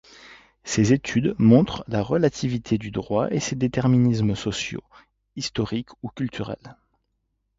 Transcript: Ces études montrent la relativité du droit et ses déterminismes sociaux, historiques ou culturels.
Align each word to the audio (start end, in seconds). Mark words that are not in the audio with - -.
Ces 0.63 0.93
études 0.93 1.35
montrent 1.37 1.83
la 1.87 2.01
relativité 2.01 2.79
du 2.79 2.89
droit 2.89 3.29
et 3.29 3.39
ses 3.39 3.55
déterminismes 3.55 4.33
sociaux, 4.33 4.81
historiques 5.35 5.91
ou 6.01 6.09
culturels. 6.09 6.75